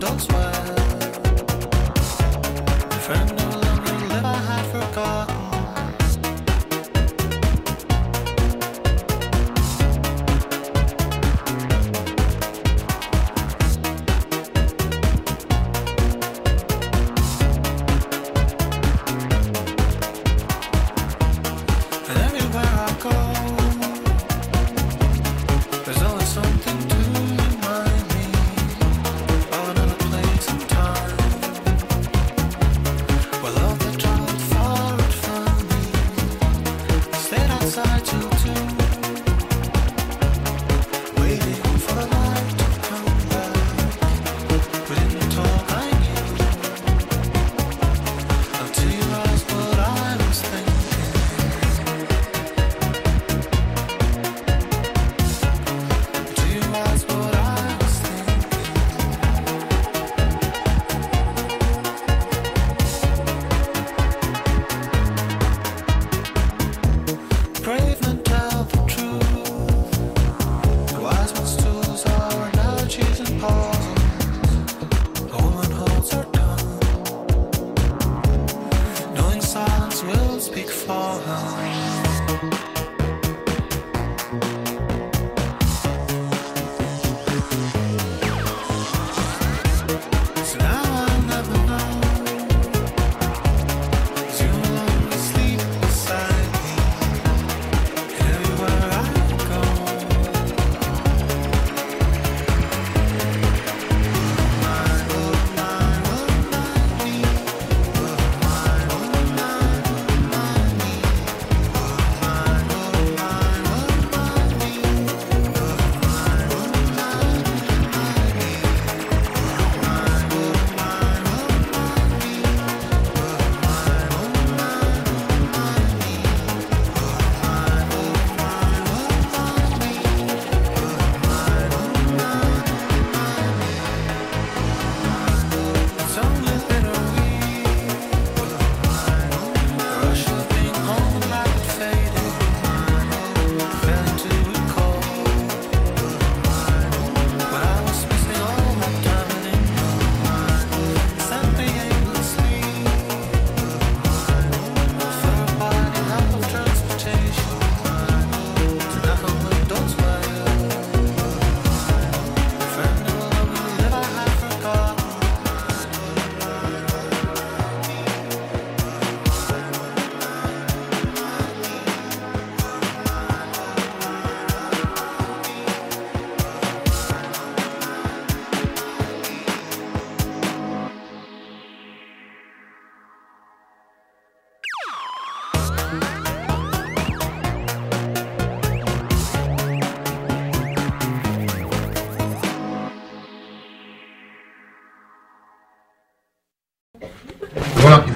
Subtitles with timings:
[0.00, 0.53] don't smile.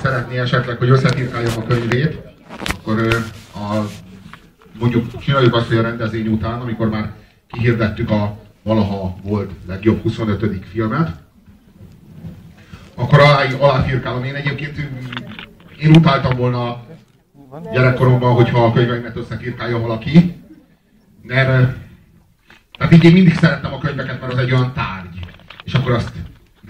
[0.09, 2.19] Szeretné esetleg, hogy összefirkáljam a könyvét,
[2.79, 3.09] akkor
[3.55, 3.85] a,
[4.79, 7.13] mondjuk csináljuk azt, hogy a rendezvény után, amikor már
[7.47, 10.65] kihirdettük a valaha volt legjobb 25.
[10.73, 11.11] filmet,
[12.95, 14.25] akkor alá, aláfirkálom.
[14.25, 14.77] Én egyébként
[15.79, 16.85] én utáltam volna
[17.73, 20.43] gyerekkoromban, hogyha a könyveimet összefirkálja valaki,
[21.23, 21.77] mert
[22.79, 25.19] tehát így én mindig szerettem a könyveket, mert az egy olyan tárgy.
[25.65, 26.13] És akkor azt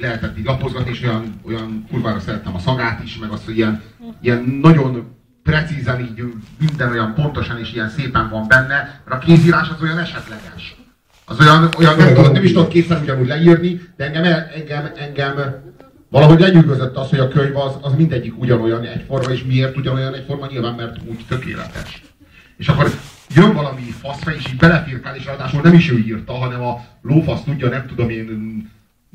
[0.01, 3.83] lehetett így lapozgatni, és olyan, olyan kurvára szerettem a szagát is, meg azt, hogy ilyen,
[4.21, 6.25] ilyen nagyon precízen így
[6.59, 10.77] minden olyan pontosan és ilyen szépen van benne, mert a kézírás az olyan esetleges.
[11.25, 14.25] Az olyan, olyan nem, tudod, nem is tudod kétszer ugyanúgy leírni, de engem,
[14.55, 15.35] engem, engem
[16.11, 20.47] valahogy lenyűgözött az, hogy a könyv az, az mindegyik ugyanolyan egyforma, és miért ugyanolyan egyforma?
[20.47, 22.03] Nyilván, mert úgy tökéletes.
[22.57, 22.91] És akkor
[23.35, 27.43] jön valami faszfej, és így belefirkál, és ráadásul nem is ő írta, hanem a lófasz
[27.43, 28.71] tudja, nem tudom én,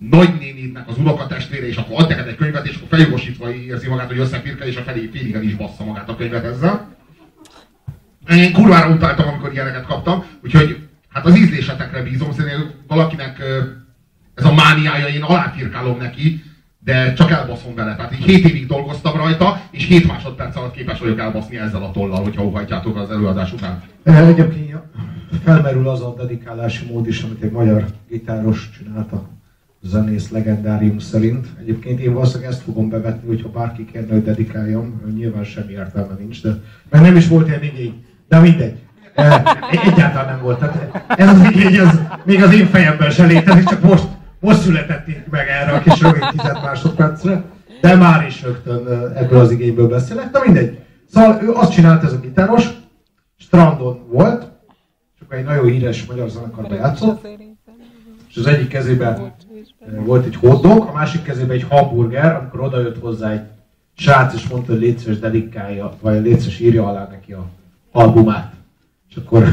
[0.10, 4.20] nagynénidnek az unokatestvére, és akkor ad neked egy könyvet, és akkor feljogosítva érzi magát, hogy
[4.20, 6.96] összefirkel, és a felé félig is bassza magát a könyvet ezzel.
[8.30, 13.44] Én kurvára utáltam, amikor ilyeneket kaptam, úgyhogy hát az ízlésetekre bízom, szerintem valakinek
[14.36, 16.44] ez a mániája, én aláfirkálom neki,
[16.80, 17.96] de csak elbaszom vele.
[17.96, 21.92] Tehát így 7 évig dolgoztam rajta, és 7 másodperc alatt képes vagyok elbaszni ezzel a
[21.92, 23.84] tollal, hogyha óhajtjátok az előadás után.
[24.04, 24.76] Egyébként
[25.44, 29.30] felmerül az a dedikálási mód is, amit egy magyar gitáros csinálta
[29.84, 31.48] zenész legendárium szerint.
[31.60, 36.42] Egyébként én valószínűleg ezt fogom bevetni, hogyha bárki kérne, hogy dedikáljam, nyilván semmi értelme nincs,
[36.42, 36.50] de
[36.90, 38.06] mert nem is volt ilyen igény.
[38.28, 38.80] De mindegy.
[39.72, 40.60] Egyáltalán nem volt.
[40.60, 44.08] Tehát ez az igény, az még az én fejemben se létezik, csak most,
[44.40, 47.44] most született meg erre a kis rövid tized másodpercre.
[47.82, 50.32] De már is rögtön ebből az igényből beszélek.
[50.32, 50.80] Na mindegy.
[51.10, 52.70] Szóval ő azt csinált ez a gitáros,
[53.38, 54.52] Strandon volt,
[55.16, 57.28] és akkor egy nagyon híres magyar zenekarban játszott,
[58.30, 59.34] és az egyik kezében
[60.06, 63.42] volt egy hotdog, a másik kezében egy hamburger, amikor odajött hozzá egy
[63.96, 67.46] srác, és mondta, hogy létszeres dedikálja, vagy létszeres írja alá neki a
[67.92, 68.54] albumát.
[69.10, 69.44] És akkor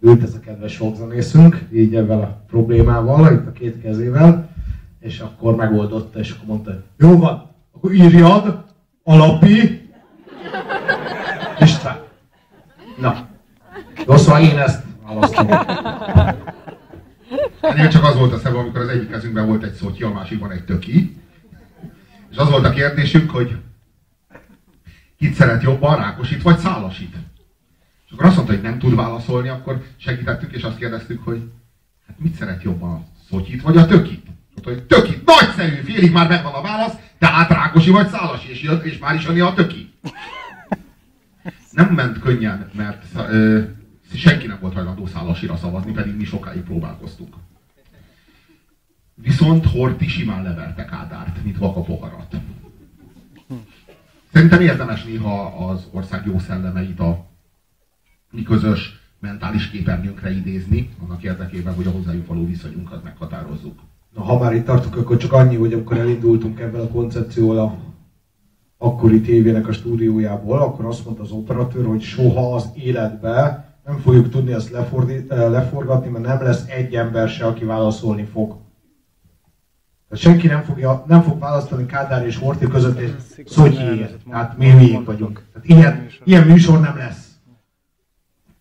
[0.00, 4.48] ült ez a kedves rockzenészünk, így ebben a problémával, itt a két kezével,
[5.00, 8.64] és akkor megoldotta, és akkor mondta, jó van, akkor írjad,
[9.04, 9.88] alapi,
[11.60, 11.98] István.
[13.00, 13.28] Na,
[14.06, 15.46] jó, szóval én ezt választom.
[17.74, 20.50] Ennél csak az volt a szem, amikor az egyik kezünkben volt egy szóki, a másikban
[20.50, 21.16] egy töki.
[22.30, 23.56] És az volt a kérdésünk, hogy
[25.18, 27.14] kit szeret jobban, Rákosit vagy Szálasit?
[28.06, 31.50] És akkor azt mondta, hogy nem tud válaszolni, akkor segítettük, és azt kérdeztük, hogy
[32.06, 34.26] hát mit szeret jobban, a szotyit vagy a tökit?
[34.54, 38.84] Mondta, hogy tökit, nagyszerű, félig már megvan a válasz, tehát Rákosi vagy Szálasi, és, jött,
[38.84, 39.92] és már is jönni a töki.
[41.70, 43.60] Nem ment könnyen, mert ö,
[44.14, 47.34] senki nem volt hajlandó Szálasira szavazni, pedig mi sokáig próbálkoztunk.
[49.14, 52.36] Viszont Horti simán leverte Kádárt, mint vaka poharat.
[54.32, 57.26] Szerintem érdemes néha az ország jó szellemeit a
[58.30, 63.80] mi közös mentális képernyőnkre idézni, annak érdekében, hogy a hozzájuk való viszonyunkat meghatározzuk.
[64.14, 67.76] Na, ha már itt tartok, akkor csak annyi, hogy amikor elindultunk ebben a koncepcióval a
[68.78, 74.28] akkori tévének a stúdiójából, akkor azt mondta az operatőr, hogy soha az életbe nem fogjuk
[74.28, 74.70] tudni ezt
[75.28, 78.56] leforgatni, mert nem lesz egy ember se, aki válaszolni fog.
[80.08, 83.16] Tehát senki nem, fogja, nem fog választani Kádár és Horti között egy
[83.46, 84.14] szotyiért.
[84.30, 85.42] Tehát mi hülyék vagyunk.
[85.52, 87.28] Tehát ilyen, ilyen műsor nem lesz.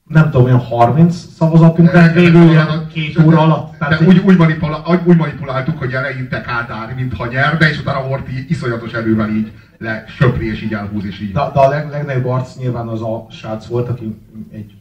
[0.03, 3.77] Nem tudom, olyan 30 szavazatunk lett végül ilyen két óra alatt.
[3.77, 8.45] Tehát de úgy, úgy, manipula, úgy manipuláltuk, hogy eleinte Kádár, mintha nyerne, és utána Horti
[8.49, 11.31] iszonyatos erővel így le söpri, és így elhúz, és így.
[11.31, 14.15] De, de a leg, legnagyobb arc nyilván az a srác volt, aki
[14.51, 14.73] egy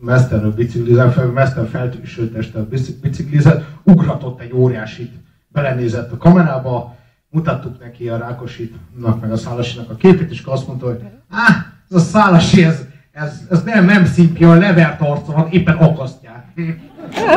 [0.00, 2.68] mesztelenül biciklizett, mesztelen feltűső testtel
[3.02, 5.12] biciklizett, ugratott egy óriásit
[5.52, 6.96] belenézett a kamerába,
[7.28, 11.00] mutattuk neki a Rákositnak, meg a Szálasinak a képét, és azt mondta, hogy
[11.30, 11.54] ah,
[11.90, 16.44] ez a Szálasi, ez, ez, ez nem, nem szimpja, levert arca van, éppen akasztják.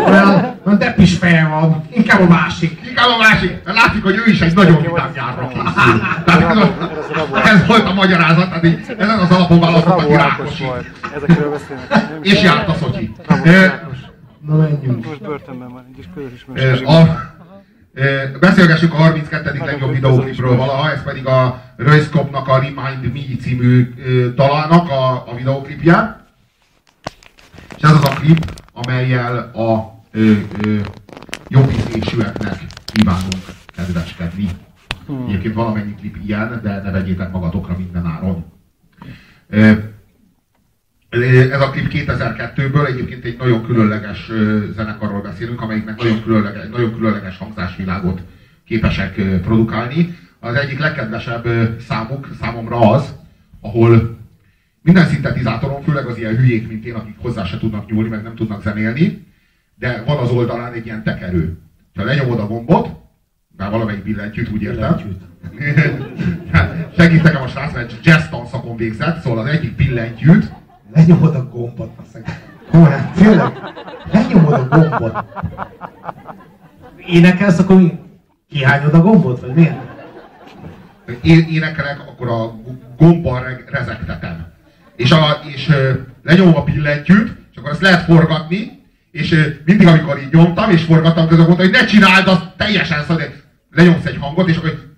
[0.05, 2.79] Olyan, olyan depis feje van, inkább a másik.
[2.87, 3.61] Inkább a másik.
[3.65, 5.11] Látszik, hogy ő is egy nagyon vidám.
[6.25, 6.57] Tehát
[7.43, 10.63] ez, volt a magyarázat, tehát így, ezen az alapon választott a Rákosi.
[12.21, 13.15] És járt a Szotyi.
[14.47, 15.05] Na menjünk.
[15.05, 16.09] Most börtönben van, egy kis
[18.39, 19.57] Beszélgessünk a 32.
[19.65, 23.93] legjobb videóklipről valaha, ez pedig a Röjszkopnak a Remind Me című
[24.35, 26.25] dalának a, a videóklipje.
[27.77, 30.33] És ez az a klip, amelyel a ö,
[30.65, 30.79] ö,
[31.47, 33.43] jobb ízlésűeknek kívánunk
[33.75, 34.49] kedveskedni.
[35.07, 35.25] Hmm.
[35.27, 38.45] Egyébként valamennyi klip ilyen, de ne vegyétek magatokra minden áron.
[41.53, 44.31] Ez a klip 2002-ből egyébként egy nagyon különleges
[44.75, 48.21] zenekarról beszélünk, amelyiknek nagyon különleges, nagyon különleges hangzásvilágot
[48.65, 50.17] képesek produkálni.
[50.39, 51.47] az egyik legkedvesebb
[51.79, 53.15] számuk számomra az,
[53.61, 54.17] ahol
[54.81, 58.35] minden szintetizátoron, főleg az ilyen hülyék, mint én, akik hozzá se tudnak nyúlni, meg nem
[58.35, 59.27] tudnak zenélni,
[59.75, 61.57] de van az oldalán egy ilyen tekerő.
[61.95, 62.89] Ha lenyomod a gombot,
[63.57, 64.97] már valamelyik billentyűt, úgy értem.
[66.97, 70.61] Segít nekem a srác, mert jazz tanszakon végzett, szóval az egyik billentyűt.
[70.93, 71.91] Lenyomod a gombot,
[72.71, 73.51] Komolyan, tényleg?
[74.11, 75.25] Lenyomod a gombot.
[77.07, 77.99] Énekelsz, akkor mi?
[78.49, 79.75] Kihányod a gombot, vagy miért?
[81.21, 82.55] Én énekelek, akkor a
[82.97, 84.51] gombbal rezektetem.
[84.95, 85.71] És, a, és
[86.23, 88.81] lenyomom a billentyűt, és akkor azt lehet forgatni,
[89.11, 93.31] és mindig, amikor így nyomtam, és forgattam közben, mondta, hogy ne csináld, azt teljesen szad,
[93.71, 94.91] lenyomsz egy hangot, és akkor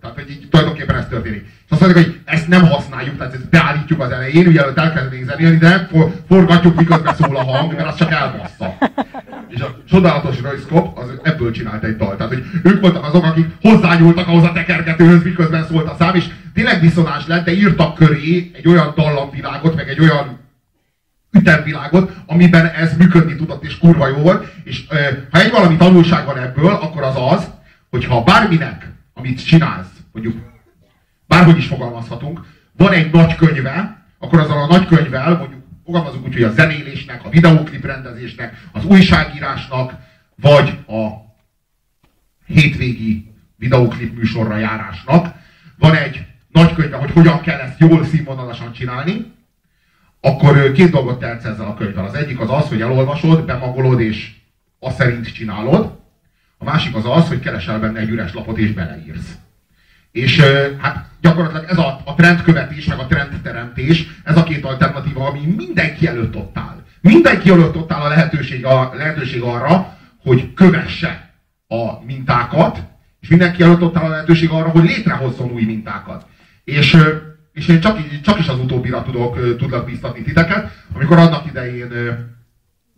[0.00, 1.46] tehát, hogy így tulajdonképpen ez történik.
[1.70, 5.56] És azt mondjuk, hogy ezt nem használjuk, tehát ezt beállítjuk az elején, mielőtt elkezdenénk zenélni,
[5.56, 8.76] de nem for, forgatjuk, miközben szól a hang, mert az csak elbassza.
[9.48, 12.16] És a csodálatos Röjszkop az ebből csinált egy dal.
[12.16, 16.24] Tehát, hogy ők voltak azok, akik hozzányúltak ahhoz a tekergetőhöz, miközben szólt a szám, és
[16.54, 20.38] tényleg diszonáns lett, de írtak köré egy olyan dallamvilágot, meg egy olyan
[21.32, 24.52] ütemvilágot, amiben ez működni tudott, és kurva jó volt.
[24.64, 24.84] És
[25.30, 27.50] ha egy valami tanulság van ebből, akkor az az,
[27.90, 30.49] hogyha bárminek, amit csinálsz, mondjuk
[31.30, 32.40] bárhogy is fogalmazhatunk,
[32.76, 37.24] van egy nagy könyve, akkor azzal a nagy könyvvel, mondjuk fogalmazunk úgy, hogy a zenélésnek,
[37.24, 39.92] a videóklip rendezésnek, az újságírásnak,
[40.36, 41.08] vagy a
[42.46, 45.34] hétvégi videóklip műsorra járásnak
[45.78, 49.32] van egy nagy könyve, hogy hogyan kell ezt jól színvonalasan csinálni,
[50.20, 52.04] akkor két dolgot tehetsz ezzel a könyvvel.
[52.04, 54.30] Az egyik az az, hogy elolvasod, bemagolod és
[54.78, 55.98] azt szerint csinálod.
[56.58, 59.38] A másik az az, hogy keresel benne egy üres lapot és beleírsz.
[60.12, 60.40] És
[60.78, 66.06] hát gyakorlatilag ez a, a trendkövetés, meg a trendteremtés, ez a két alternatíva, ami mindenki
[66.06, 66.82] előtt ott áll.
[67.00, 71.34] Mindenki előtt ott áll a lehetőség, a lehetőség arra, hogy kövesse
[71.68, 72.82] a mintákat,
[73.20, 76.26] és mindenki előtt ott áll a lehetőség arra, hogy létrehozzon új mintákat.
[76.64, 76.96] És,
[77.52, 80.70] és én csak, csak is az utóbbira tudok, tudlak biztatni titeket.
[80.94, 81.88] Amikor annak idején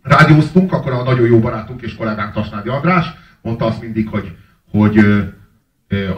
[0.01, 3.05] rádióztunk, akkor a nagyon jó barátunk és kollégánk Tasnádi András
[3.41, 4.35] mondta azt mindig, hogy,
[4.71, 5.05] hogy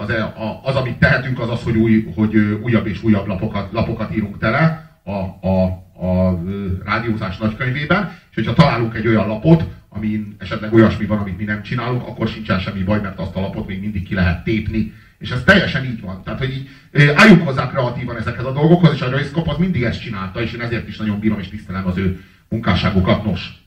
[0.06, 0.34] az, e,
[0.64, 4.92] az, amit tehetünk, az az, hogy, új, hogy újabb és újabb lapokat, lapokat írunk tele
[5.04, 5.64] a, a,
[6.06, 6.42] a
[6.86, 11.62] rádiózás nagykönyvében, és hogyha találunk egy olyan lapot, amin esetleg olyasmi van, amit mi nem
[11.62, 14.94] csinálunk, akkor sincsen semmi baj, mert azt a lapot még mindig ki lehet tépni.
[15.18, 16.24] És ez teljesen így van.
[16.24, 16.70] Tehát, hogy így
[17.16, 20.62] álljunk hozzá kreatívan ezekhez a dolgokhoz, és a Röjszkop az mindig ezt csinálta, és én
[20.62, 23.24] ezért is nagyon bírom és tisztelem az ő munkásságukat.
[23.24, 23.64] Nos.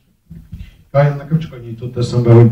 [0.93, 2.51] Ja, nekem csak annyit jutott eszembe, hogy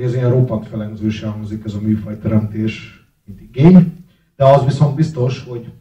[0.00, 4.04] hogy ez ilyen roppant felemzősen hangzik ez a műfajteremtés, mint igény,
[4.36, 5.72] de az viszont biztos, hogy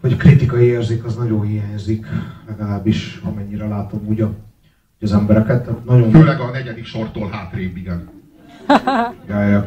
[0.00, 2.06] hogy kritikai érzék az nagyon hiányzik,
[2.46, 4.34] legalábbis amennyire látom úgy a,
[5.00, 5.64] az embereket.
[5.64, 6.10] Tehát nagyon...
[6.10, 8.08] Főleg a negyedik sortól hátrébb, igen.
[9.28, 9.66] ja, ja.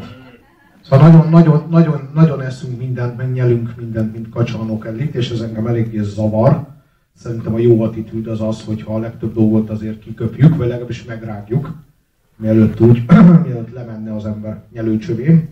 [0.81, 5.67] Szóval nagyon, nagyon, nagyon, nagyon eszünk mindent, megnyelünk mindent, mint kacsanok elit, és ez engem
[5.67, 6.74] eléggé zavar.
[7.17, 11.75] Szerintem a jó attitűd az az, hogyha a legtöbb dolgot azért kiköpjük, vagy legalábbis megrágjuk,
[12.35, 13.03] mielőtt úgy,
[13.45, 15.49] mielőtt lemenne az ember nyelőcsövén.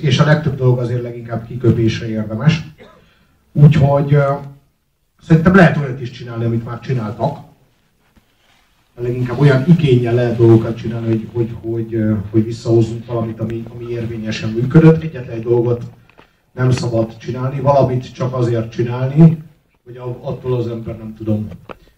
[0.00, 2.62] És a legtöbb dolog azért leginkább kiköpésre érdemes.
[3.52, 4.16] Úgyhogy
[5.22, 7.38] szerintem lehet olyat is csinálni, amit már csináltak.
[9.00, 14.50] Leginkább olyan igényel lehet dolgokat csinálni, hogy, hogy, hogy, hogy visszahozunk valamit, ami, ami érvényesen
[14.50, 15.02] működött.
[15.02, 15.84] Egyetlen egy dolgot
[16.52, 19.42] nem szabad csinálni, valamit csak azért csinálni,
[19.84, 21.48] hogy attól az ember nem tudom,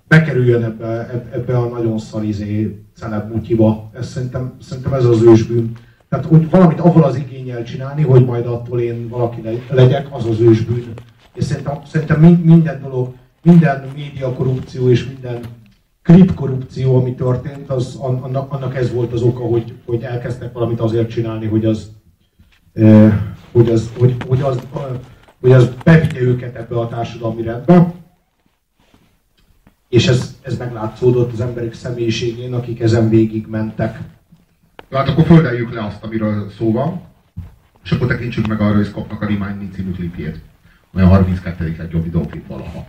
[0.08, 3.90] bekerüljön ebbe, ebbe a nagyon szarizé celeb mutyiba.
[3.92, 5.72] Ez szerintem, szerintem ez az ősbűn.
[6.08, 10.40] Tehát, hogy valamit avval az igényel csinálni, hogy majd attól én valaki legyek, az az
[10.40, 10.92] ősbűn.
[11.34, 15.40] És szerintem, szerintem minden dolog, minden média korrupció és minden
[16.02, 20.80] klip korrupció, ami történt, az, annak, annak ez volt az oka, hogy, hogy elkezdtek valamit
[20.80, 21.90] azért csinálni, hogy az,
[22.72, 23.20] eh,
[23.52, 24.58] hogy az, hogy, hogy az
[25.44, 27.92] hogy az bevigye őket ebbe a társadalmi rendbe,
[29.88, 33.98] és ez, ez meglátszódott az emberek személyiségén, akik ezen végig mentek.
[34.90, 37.00] Hát akkor földeljük le azt, amiről szó van,
[37.82, 40.40] és akkor tekintsük meg a Röjszkopnak a Remind Me című klipjét,
[40.92, 41.74] a 32.
[41.78, 42.86] legjobb videóklip valaha.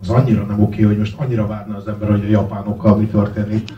[0.00, 3.68] Az annyira nem oké, hogy most annyira várna az ember, hogy a japánokkal mi történik.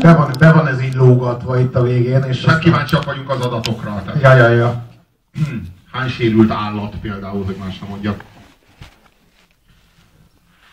[0.00, 2.22] Be van, be van ez így lógatva itt a végén.
[2.22, 4.02] És hát kíváncsiak vagyunk az adatokra.
[4.04, 4.22] Tehát.
[4.22, 4.86] Ja, ja, ja.
[5.92, 8.24] Hány sérült állat például, hogy más nem mondjak.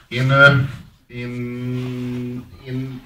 [0.08, 0.32] Én,
[1.08, 1.32] én,
[2.65, 3.01] én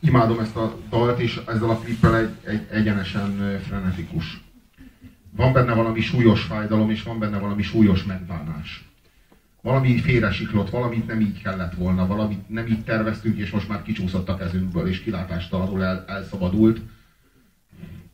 [0.00, 4.42] imádom ezt a dalt, és ezzel a klippel egy, egy, egyenesen frenetikus.
[5.36, 8.88] Van benne valami súlyos fájdalom, és van benne valami súlyos megbánás
[9.62, 14.28] valami félresiklott, valamit nem így kellett volna, valamit nem így terveztünk, és most már kicsúszott
[14.28, 16.80] a kezünkből, és kilátástalanul el, elszabadult.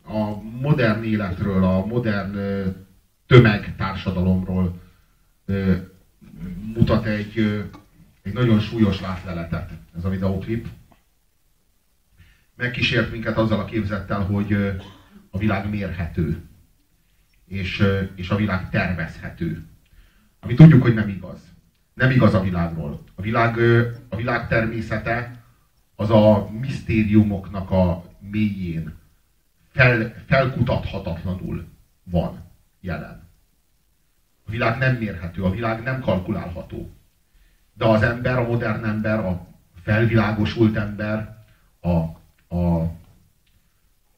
[0.02, 2.36] A modern életről, a modern
[3.26, 4.80] tömegtársadalomról
[6.74, 7.38] mutat egy,
[8.22, 10.68] egy nagyon súlyos látleletet ez a videóklip.
[12.56, 14.52] Megkísért minket azzal a képzettel, hogy
[15.30, 16.42] a világ mérhető,
[17.46, 17.82] és,
[18.14, 19.64] és a világ tervezhető.
[20.44, 21.40] Ami tudjuk, hogy nem igaz.
[21.94, 23.02] Nem igaz a világról.
[23.14, 23.58] A világ,
[24.08, 25.42] a világ természete
[25.96, 28.94] az a misztériumoknak a mélyén
[29.70, 31.64] fel, felkutathatatlanul
[32.02, 33.28] van jelen.
[34.46, 36.90] A világ nem mérhető, a világ nem kalkulálható.
[37.72, 39.46] De az ember, a modern ember, a
[39.82, 41.44] felvilágosult ember,
[41.80, 41.96] a,
[42.56, 42.90] a,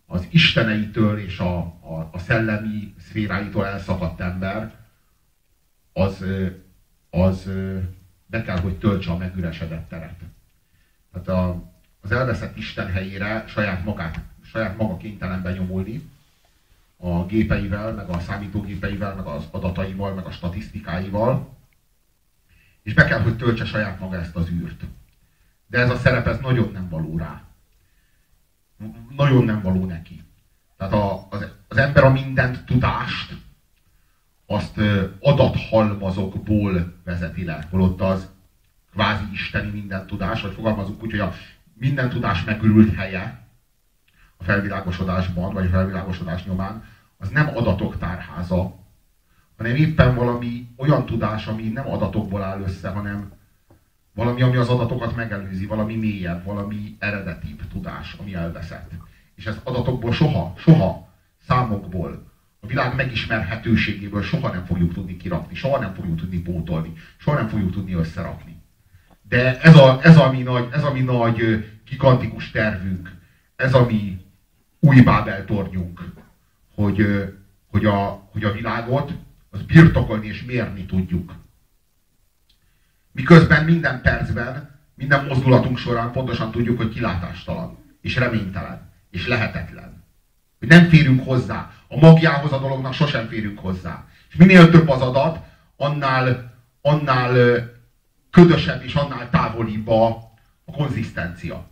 [0.06, 4.85] az isteneitől és a, a, a szellemi szféráitól elszakadt ember,
[5.96, 6.24] az,
[7.10, 7.50] az
[8.26, 10.20] be kell, hogy töltse a megüresedett teret.
[11.12, 11.62] Tehát a,
[12.00, 16.10] az elveszett Isten helyére saját magát, saját maga kénytelen benyomulni,
[16.96, 21.56] a gépeivel, meg a számítógépeivel, meg az adataival, meg a statisztikáival,
[22.82, 24.84] és be kell, hogy töltse saját maga ezt az űrt.
[25.66, 27.42] De ez a szerep, ez nagyon nem való rá.
[29.16, 30.22] Nagyon nem való neki.
[30.76, 33.45] Tehát a, az, az ember a mindent tudást,
[34.46, 34.80] azt
[35.20, 38.30] adathalmazokból vezeti le, holott az
[38.92, 41.32] kvázi isteni minden tudás, vagy fogalmazunk úgy, hogy a
[41.74, 43.48] minden tudás megürült helye,
[44.36, 46.84] a felvilágosodásban, vagy a felvilágosodás nyomán,
[47.18, 48.74] az nem adatok tárháza,
[49.56, 53.32] hanem éppen valami olyan tudás, ami nem adatokból áll össze, hanem
[54.14, 58.90] valami, ami az adatokat megelőzi, valami mélyebb, valami eredetibb tudás, ami elveszett.
[59.34, 61.08] És ez adatokból soha, soha,
[61.46, 62.25] számokból,
[62.66, 67.48] a világ megismerhetőségéből soha nem fogjuk tudni kirakni, soha nem fogjuk tudni pótolni, soha nem
[67.48, 68.56] fogjuk tudni összerakni.
[69.28, 73.12] De ez a, ez a mi nagy, ez a mi nagy gigantikus tervünk,
[73.56, 74.20] ez a mi
[74.80, 76.04] új Bábel tornyunk,
[76.74, 77.06] hogy,
[77.66, 79.12] hogy, a, hogy a világot
[79.50, 81.34] az birtokolni és mérni tudjuk.
[83.12, 90.04] Miközben minden percben, minden mozdulatunk során pontosan tudjuk, hogy kilátástalan, és reménytelen, és lehetetlen.
[90.58, 91.75] Hogy nem férünk hozzá.
[91.88, 94.04] A magjához a dolognak sosem férünk hozzá.
[94.28, 95.38] És minél több az adat,
[95.76, 97.60] annál, annál
[98.30, 100.06] ködösebb és annál távolibb a,
[100.64, 101.66] a konzisztencia.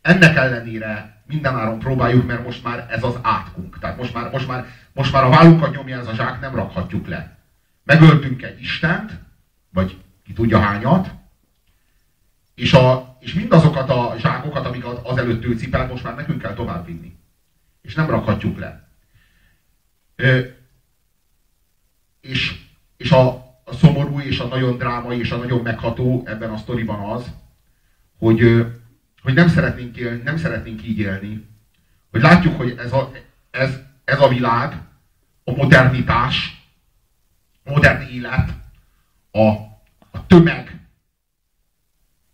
[0.00, 3.78] Ennek ellenére mindenáron próbáljuk, mert most már ez az átkunk.
[3.78, 7.06] Tehát most már, most már, most már a vállunkat nyomja ez a zsák, nem rakhatjuk
[7.06, 7.38] le.
[7.84, 9.12] Megöltünk egy Istent,
[9.70, 11.10] vagy ki tudja hányat,
[12.54, 16.54] és, a, és mindazokat a zsákokat, amiket az előtt ő cipelt, most már nekünk kell
[16.54, 17.16] továbbvinni.
[17.82, 18.88] És nem rakhatjuk le.
[22.20, 22.64] És
[22.96, 23.28] és a,
[23.64, 27.32] a szomorú, és a nagyon drámai, és a nagyon megható ebben a sztoriban az,
[28.18, 28.66] hogy
[29.22, 31.48] hogy nem szeretnénk, nem szeretnénk így élni.
[32.10, 33.12] Hogy látjuk, hogy ez a,
[33.50, 34.82] ez, ez a világ,
[35.44, 36.66] a modernitás,
[37.64, 38.50] a modern élet,
[39.30, 39.48] a,
[40.10, 40.80] a tömeg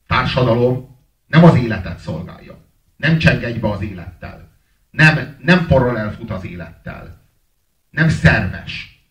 [0.06, 2.58] társadalom nem az életet szolgálja.
[2.96, 4.48] Nem cseng egybe az élettel.
[4.90, 7.19] Nem, nem paralelfut az élettel.
[7.90, 9.02] Nem szerves.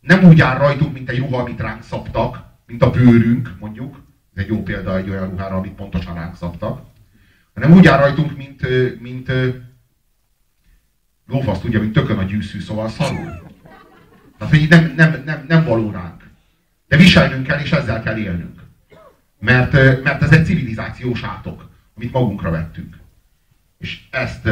[0.00, 4.04] Nem úgy áll rajtunk, mint egy ruha, amit ránk szabtak, mint a bőrünk, mondjuk.
[4.34, 6.94] Ez egy jó példa egy olyan ruhára, amit pontosan ránk szabtak
[7.56, 8.60] hanem úgy áll rajtunk, mint,
[9.00, 9.32] mint
[11.26, 13.52] lófasz tudja, mint tökön a gyűszű, szóval szarul.
[14.38, 16.30] Tehát, hogy nem, nem, nem, nem való ránk.
[16.88, 18.60] De viselnünk kell, és ezzel kell élnünk.
[19.38, 22.96] Mert, mert ez egy civilizációs átok, amit magunkra vettünk.
[23.78, 24.48] És ezt,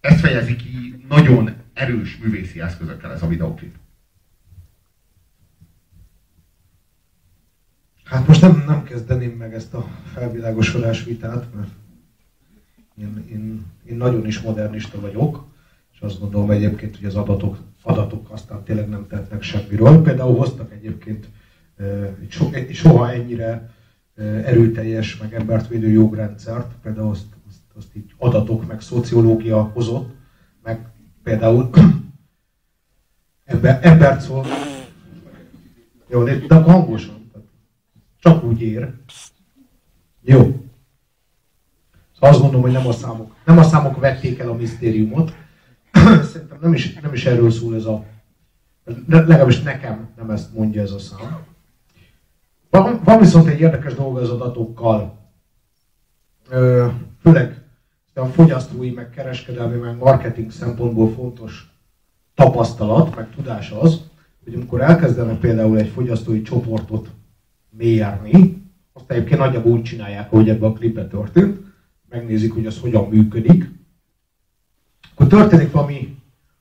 [0.00, 3.74] ezt fejezi ki nagyon erős művészi eszközökkel ez a videóklip.
[8.04, 11.70] Hát most nem, nem kezdeném meg ezt a felvilágosodás vitát, mert
[12.98, 15.46] én, én, én nagyon is modernista vagyok,
[15.94, 20.02] és azt gondolom egyébként, hogy az adatok, adatok aztán tényleg nem tehetnek semmiről.
[20.02, 21.28] Például hoztak egyébként
[22.10, 23.74] egy, so, soha ennyire
[24.44, 30.17] erőteljes, meg embert védő jogrendszert, például azt, azt, azt így adatok, meg szociológia hozott,
[31.28, 31.70] például
[33.44, 34.46] ember, embert szól.
[36.08, 37.30] Jó, de hangosan.
[38.18, 38.94] Csak úgy ér.
[40.20, 40.40] Jó.
[42.14, 45.32] Szóval azt gondolom, hogy nem a számok, nem a számok vették el a misztériumot.
[46.32, 48.04] Szerintem nem is, nem is erről szól ez a...
[49.06, 51.44] Legalábbis nekem nem ezt mondja ez a szám.
[52.70, 55.18] Van, van viszont egy érdekes dolga az adatokkal.
[57.20, 57.67] Főleg
[58.20, 61.72] a fogyasztói, meg kereskedelmi, meg marketing szempontból fontos
[62.34, 64.00] tapasztalat, meg tudás az,
[64.44, 67.10] hogy amikor elkezdene például egy fogyasztói csoportot
[67.70, 71.58] mérni, azt egyébként nagyjából úgy csinálják, ahogy ebben a klipben történt,
[72.08, 73.70] megnézik, hogy az hogyan működik,
[75.10, 76.16] akkor történik valami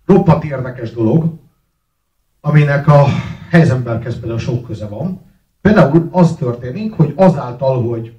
[0.05, 1.33] roppant érdekes dolog,
[2.41, 3.05] aminek a
[3.49, 5.21] Heisenberghez például sok köze van.
[5.61, 8.13] Például az történik, hogy azáltal, hogy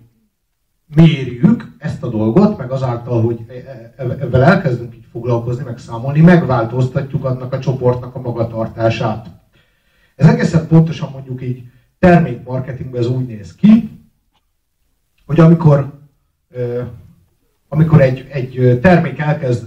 [0.94, 1.67] mérjük
[1.98, 7.52] ezt a dolgot, meg azáltal, hogy e- e- elkezdünk így foglalkozni, meg számolni, megváltoztatjuk annak
[7.52, 9.26] a csoportnak a magatartását.
[10.16, 11.62] Ez egészen pontosan mondjuk így
[11.98, 13.90] termékmarketingben ez úgy néz ki,
[15.26, 15.92] hogy amikor,
[17.68, 19.66] amikor egy, egy termék elkezd,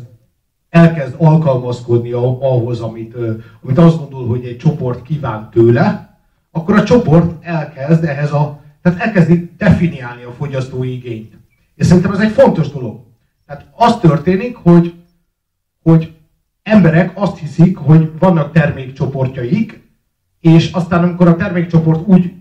[0.70, 3.16] elkezd alkalmazkodni ahhoz, amit,
[3.62, 6.18] amit azt gondol, hogy egy csoport kíván tőle,
[6.52, 11.41] akkor a csoport elkezd ehhez a tehát elkezdi definiálni a fogyasztói igényt.
[11.82, 13.00] És szerintem ez egy fontos dolog.
[13.46, 14.94] Tehát az történik, hogy,
[15.84, 16.14] hogy
[16.64, 19.90] emberek azt hiszik, hogy vannak termékcsoportjaik,
[20.40, 22.34] és aztán amikor a termékcsoport úgy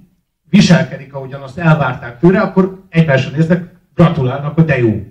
[0.50, 5.07] viselkedik, ahogyan azt elvárták tőle, akkor egymásra néznek, gratulálnak, hogy de jó.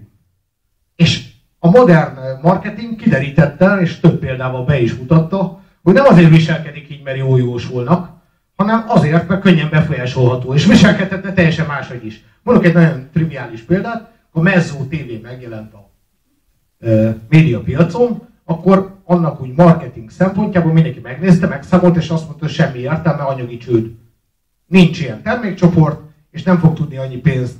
[0.96, 6.90] És a modern marketing kiderítette, és több példával be is mutatta, hogy nem azért viselkedik
[6.92, 8.10] így, mert jó jósolnak,
[8.56, 12.24] hanem azért, mert könnyen befolyásolható, és viselkedhetne teljesen máshogy is.
[12.44, 15.90] Mondok egy nagyon triviális példát, a Mezzo TV megjelent a
[16.80, 22.78] e, médiapiacon, akkor annak úgy marketing szempontjából mindenki megnézte, megszámolt, és azt mondta, hogy semmi
[22.78, 23.92] értelme, anyagi csőd.
[24.66, 27.58] Nincs ilyen termékcsoport, és nem fog tudni annyi pénzt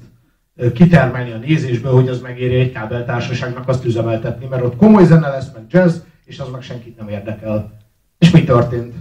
[0.74, 5.52] kitermelni a nézésből, hogy az megéri egy kábeltársaságnak azt üzemeltetni, mert ott komoly zene lesz,
[5.54, 7.78] meg jazz, és az meg senkit nem érdekel.
[8.18, 8.94] És mi történt?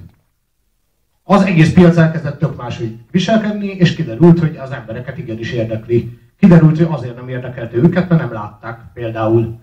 [1.31, 6.19] az egész piac elkezdett tök máshogy viselkedni, és kiderült, hogy az embereket igenis érdekli.
[6.38, 9.61] Kiderült, hogy azért nem érdekelte őket, mert nem látták például.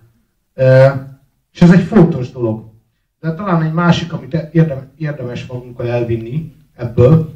[1.54, 2.64] És ez egy fontos dolog.
[3.20, 4.50] De talán egy másik, amit
[4.98, 7.34] érdemes magunkkal elvinni ebből,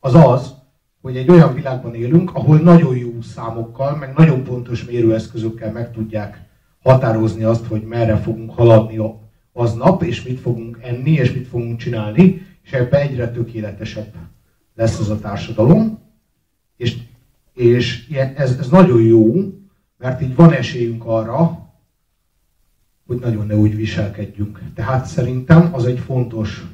[0.00, 0.54] az az,
[1.00, 6.46] hogy egy olyan világban élünk, ahol nagyon jó számokkal, meg nagyon pontos mérőeszközökkel meg tudják
[6.82, 9.00] határozni azt, hogy merre fogunk haladni
[9.52, 14.12] aznap, és mit fogunk enni, és mit fogunk csinálni, és ebben egyre tökéletesebb
[14.74, 15.98] lesz az a társadalom,
[16.76, 16.96] és,
[17.58, 19.34] és ez, ez nagyon jó,
[19.96, 21.66] mert így van esélyünk arra,
[23.06, 24.60] hogy nagyon ne úgy viselkedjünk.
[24.74, 26.66] Tehát szerintem az egy fontos,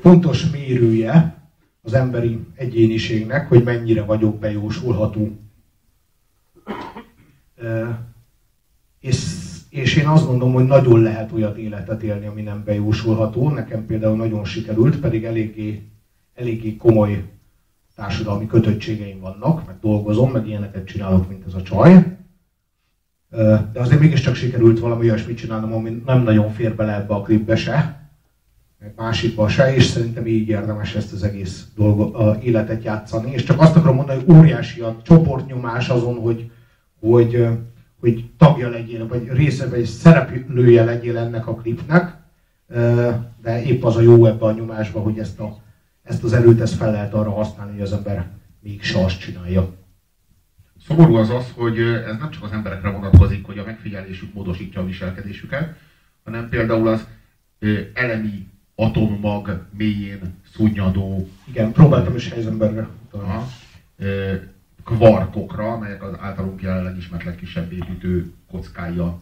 [0.00, 1.42] fontos mérője
[1.82, 5.38] az emberi egyéniségnek, hogy mennyire vagyok bejósolható.
[9.00, 13.48] És és én azt gondolom, hogy nagyon lehet olyan életet élni, ami nem bejósolható.
[13.50, 15.82] Nekem például nagyon sikerült, pedig eléggé,
[16.34, 17.24] eléggé komoly
[17.94, 22.16] társadalmi kötöttségeim vannak, meg dolgozom, meg ilyeneket csinálok, mint ez a csaj.
[23.72, 27.56] De azért mégiscsak sikerült valami olyasmit csinálnom, ami nem nagyon fér bele ebbe a klipbe
[27.56, 28.00] se,
[28.78, 33.32] meg másikba se, és szerintem így érdemes ezt az egész dolgot, a életet játszani.
[33.32, 36.50] És csak azt akarom mondani, hogy óriási a csoportnyomás azon, hogy,
[37.00, 37.48] hogy
[38.02, 42.16] hogy tagja legyél, vagy része, vagy szereplője legyél ennek a klipnek,
[43.42, 45.56] de épp az a jó ebbe a nyomásba, hogy ezt, a,
[46.02, 49.74] ezt az erőt ezt fel lehet arra használni, hogy az ember mégse azt csinálja.
[50.86, 54.84] Szomorú az az, hogy ez nem csak az emberekre vonatkozik, hogy a megfigyelésük módosítja a
[54.84, 55.76] viselkedésüket,
[56.24, 57.06] hanem például az
[57.94, 61.28] elemi atommag mélyén szunnyadó.
[61.44, 62.88] Igen, próbáltam is Heisenbergre
[64.84, 69.20] kvarkokra, amelyek az általunk jelenleg ismert legkisebb építő kockája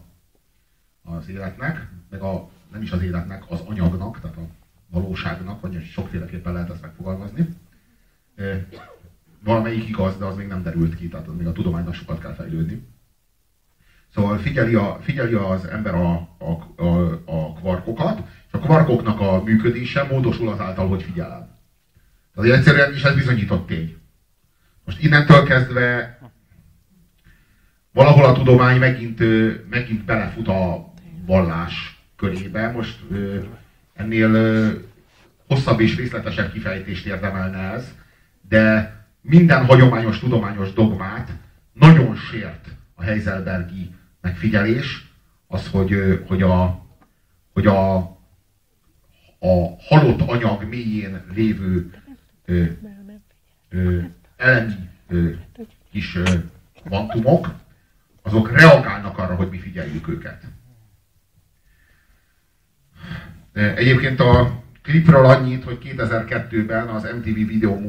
[1.03, 4.60] az életnek, meg a, nem is az életnek, az anyagnak, tehát a
[4.91, 7.47] valóságnak, vagy sokféleképpen lehet ezt megfogalmazni.
[9.43, 12.87] Valamelyik igaz, de az még nem derült ki, tehát még a tudománynak sokat kell fejlődni.
[14.13, 19.43] Szóval figyeli, a, figyeli az ember a, a, a, a kvarkokat, és a kvarkoknak a
[19.43, 21.59] működése módosul azáltal, hogy figyelem.
[22.35, 23.97] Tehát egyszerűen is ez bizonyított tény.
[24.85, 26.17] Most innentől kezdve
[27.91, 29.19] valahol a tudomány megint,
[29.69, 30.93] megint belefut a
[31.25, 32.71] vallás körébe.
[32.71, 32.99] Most
[34.01, 34.81] ennél
[35.47, 37.93] hosszabb és részletesebb kifejtést érdemelne ez,
[38.49, 41.31] de minden hagyományos tudományos dogmát
[41.73, 45.11] nagyon sért a Heiselbergi megfigyelés,
[45.47, 46.85] az, hogy, hogy, a,
[47.53, 47.95] hogy a,
[49.39, 51.93] a halott anyag mélyén lévő
[52.45, 52.63] ö,
[53.69, 53.99] ö,
[54.37, 55.29] elemi ö,
[55.91, 56.23] kis ö,
[56.83, 57.53] kvantumok,
[58.21, 60.43] azok reagálnak arra, hogy mi figyeljük őket.
[63.53, 67.79] Egyébként a klipről annyit, hogy 2002-ben az MTV Video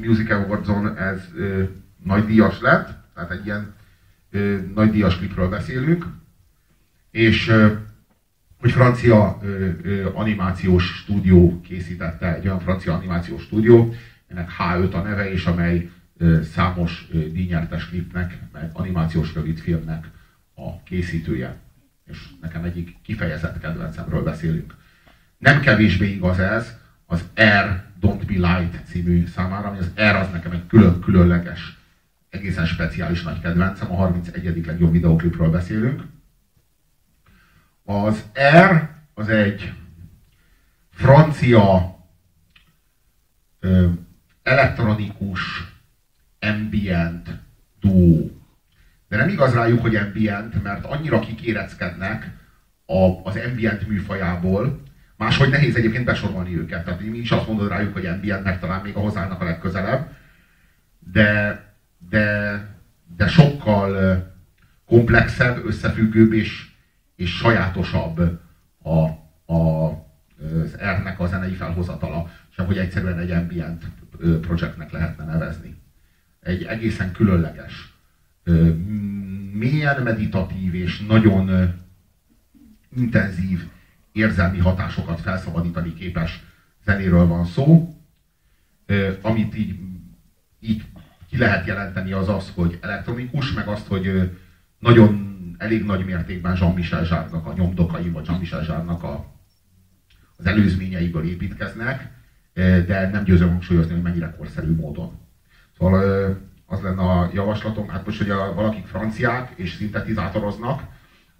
[0.00, 1.62] Music Awards-on ez ö,
[2.04, 3.74] nagy díjas lett, tehát egy ilyen
[4.30, 6.06] ö, nagy díjas klipről beszélünk,
[7.10, 7.72] és ö,
[8.60, 13.94] hogy francia ö, ö, animációs stúdió készítette, egy olyan francia animációs stúdió,
[14.26, 20.10] ennek H5 a neve, és amely ö, számos ö, díjnyertes klipnek, meg animációs rövidfilmnek
[20.54, 21.56] a készítője.
[22.06, 24.74] És nekem egyik kifejezett kedvencemről beszélünk.
[25.44, 26.76] Nem kevésbé igaz ez
[27.06, 31.78] az Air Don't Be Light című számára, ami az Air az nekem egy külön, különleges,
[32.28, 34.66] egészen speciális nagy kedvencem, a 31.
[34.66, 36.02] legjobb videoklipről beszélünk.
[37.84, 38.24] Az
[38.68, 39.72] R az egy
[40.90, 41.98] francia
[43.60, 43.88] ö,
[44.42, 45.72] elektronikus
[46.40, 47.28] ambient
[47.80, 48.40] duó.
[49.08, 52.36] De nem igaz rájuk, hogy ambient, mert annyira kikéreckednek
[52.86, 54.82] a, az ambient műfajából,
[55.16, 56.84] máshogy nehéz egyébként besorolni őket.
[56.84, 60.08] Tehát mi is azt mondod rájuk, hogy ambientnek talán még a hozzának a legközelebb,
[61.12, 61.62] de,
[62.08, 62.58] de,
[63.16, 64.22] de sokkal
[64.86, 66.72] komplexebb, összefüggőbb és
[67.16, 68.40] és sajátosabb
[68.82, 68.98] a,
[69.52, 69.88] a,
[70.62, 73.84] az R-nek a zenei felhozatala, sem hogy egyszerűen egy ambient
[74.40, 75.76] projektnek lehetne nevezni.
[76.40, 77.92] Egy egészen különleges,
[79.52, 81.74] mélyen meditatív és nagyon
[82.96, 83.68] intenzív
[84.14, 86.42] érzelmi hatásokat felszabadítani képes
[86.84, 87.94] zenéről van szó.
[89.20, 89.78] Amit így,
[90.60, 90.84] így
[91.28, 94.30] ki lehet jelenteni az az, hogy elektronikus, meg azt, hogy
[94.78, 99.26] nagyon elég nagy mértékben Jean-Michel Zsárnak a nyomdokai, vagy Jean-Michel Zsárnak a,
[100.36, 102.12] az előzményeiből építkeznek,
[102.86, 105.18] de nem győzöm hangsúlyozni, hogy mennyire korszerű módon.
[105.76, 106.02] Szóval
[106.66, 110.82] az lenne a javaslatom, hát most, hogy a, valakik franciák és szintetizátoroznak,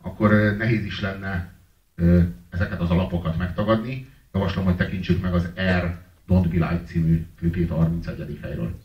[0.03, 1.53] akkor nehéz is lenne
[2.55, 4.09] ezeket az alapokat megtagadni.
[4.33, 8.39] Javaslom, hogy tekintsük meg az Air Don't Be Light című klipét a 31.
[8.43, 8.84] helyről.